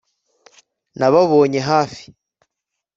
nababonye 0.97 1.59
hafi 1.69 2.05